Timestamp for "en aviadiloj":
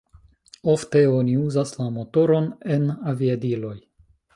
2.79-3.81